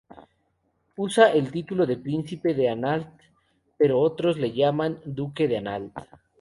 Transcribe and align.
Usa 0.97 1.31
el 1.31 1.51
título 1.51 1.85
de 1.85 1.95
"príncipe 1.95 2.55
de 2.55 2.69
Anhalt", 2.69 3.07
pero 3.77 3.99
otros 3.99 4.39
le 4.39 4.51
llaman 4.51 4.99
duque 5.05 5.47
de 5.47 5.57
Anhalt. 5.59 5.93